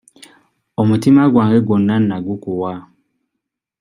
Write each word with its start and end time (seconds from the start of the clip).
Omutima 0.81 1.21
gwange 1.33 1.59
gwonna 1.65 1.95
nnagukuwa. 2.01 2.73